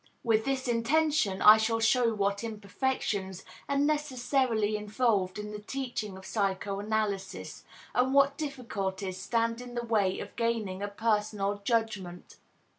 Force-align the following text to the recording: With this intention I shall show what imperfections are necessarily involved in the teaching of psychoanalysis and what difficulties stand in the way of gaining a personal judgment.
With 0.23 0.45
this 0.45 0.67
intention 0.67 1.43
I 1.43 1.57
shall 1.57 1.79
show 1.79 2.11
what 2.15 2.43
imperfections 2.43 3.45
are 3.69 3.77
necessarily 3.77 4.75
involved 4.75 5.37
in 5.37 5.51
the 5.51 5.59
teaching 5.59 6.17
of 6.17 6.25
psychoanalysis 6.25 7.63
and 7.93 8.11
what 8.11 8.35
difficulties 8.35 9.19
stand 9.21 9.61
in 9.61 9.75
the 9.75 9.85
way 9.85 10.17
of 10.19 10.35
gaining 10.35 10.81
a 10.81 10.87
personal 10.87 11.61
judgment. 11.63 12.37